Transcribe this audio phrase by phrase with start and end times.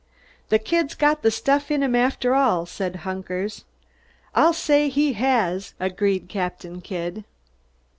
[0.49, 3.65] "The kid's got the stuff in him after all," said Hunkers.
[4.33, 7.23] "I'll say he has," agreed Captain Kidd.